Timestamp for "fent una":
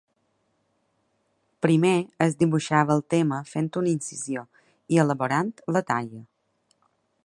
3.53-3.93